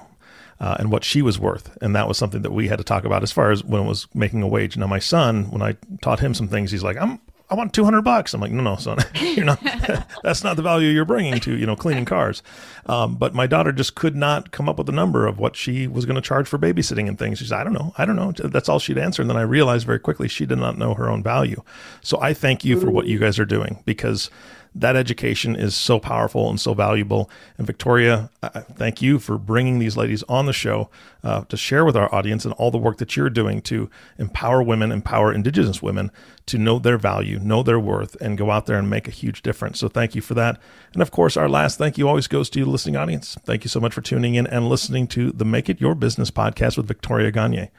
[0.59, 1.75] Uh, and what she was worth.
[1.81, 3.87] And that was something that we had to talk about as far as when it
[3.87, 4.77] was making a wage.
[4.77, 7.19] Now, my son, when I taught him some things, he's like, I'm,
[7.51, 8.33] I want 200 bucks.
[8.33, 9.59] I'm like, no, no, son, you're not,
[10.23, 12.41] that's not the value you're bringing to, you know, cleaning cars.
[12.85, 15.85] Um, but my daughter just could not come up with a number of what she
[15.85, 17.39] was going to charge for babysitting and things.
[17.39, 17.93] She's, I don't know.
[17.97, 18.31] I don't know.
[18.31, 19.21] That's all she'd answer.
[19.21, 21.61] And then I realized very quickly she did not know her own value.
[22.01, 24.29] So I thank you for what you guys are doing because
[24.73, 27.29] that education is so powerful and so valuable.
[27.57, 30.89] And Victoria, I thank you for bringing these ladies on the show
[31.23, 34.63] uh, to share with our audience and all the work that you're doing to empower
[34.63, 36.09] women, empower Indigenous women
[36.45, 39.41] to know their value, know their worth, and go out there and make a huge
[39.41, 39.79] difference.
[39.79, 40.59] So thank you for that.
[40.93, 43.37] And of course, our last thank you always goes to you, listening audience.
[43.43, 46.31] Thank you so much for tuning in and listening to the Make It Your Business
[46.31, 47.69] podcast with Victoria Gagné.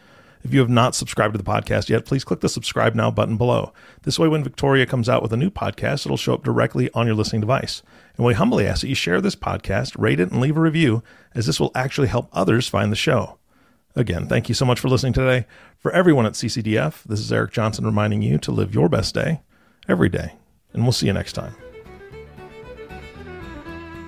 [0.45, 3.37] If you have not subscribed to the podcast yet, please click the subscribe now button
[3.37, 3.73] below.
[4.03, 7.07] This way, when Victoria comes out with a new podcast, it'll show up directly on
[7.07, 7.83] your listening device.
[8.17, 11.03] And we humbly ask that you share this podcast, rate it, and leave a review,
[11.35, 13.39] as this will actually help others find the show.
[13.95, 15.47] Again, thank you so much for listening today.
[15.79, 19.43] For everyone at CCDF, this is Eric Johnson reminding you to live your best day
[19.89, 20.35] every day.
[20.73, 21.55] And we'll see you next time.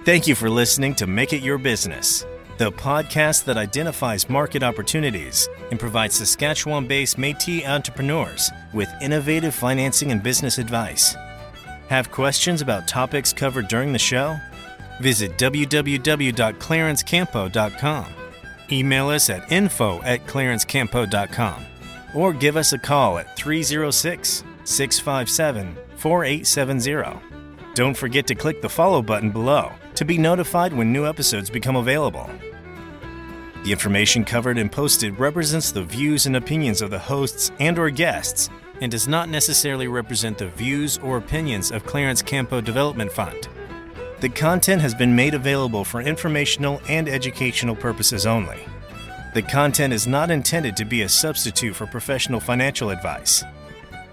[0.05, 2.26] Thank you for listening to Make It Your Business
[2.57, 10.13] the podcast that identifies market opportunities and provides Saskatchewan based Metis entrepreneurs with innovative financing
[10.13, 11.17] and business advice.
[11.89, 14.39] Have questions about topics covered during the show?
[15.01, 18.07] Visit www.clarencecampeau.com.
[18.73, 21.65] Email us at info at clarencecampeau.com
[22.15, 27.21] or give us a call at 306 657 4870.
[27.75, 31.77] Don't forget to click the follow button below to be notified when new episodes become
[31.77, 32.31] available.
[33.65, 37.89] The information covered and posted represents the views and opinions of the hosts and or
[37.91, 43.49] guests and does not necessarily represent the views or opinions of Clarence Campeau Development Fund.
[44.21, 48.67] The content has been made available for informational and educational purposes only.
[49.35, 53.43] The content is not intended to be a substitute for professional financial advice.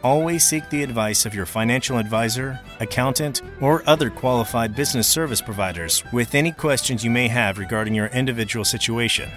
[0.04, 6.04] Always seek the advice of your financial advisor, accountant, or other qualified business service providers
[6.12, 9.30] with any questions you may have regarding your individual situation.